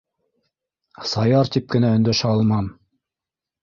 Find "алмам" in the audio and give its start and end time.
2.35-2.75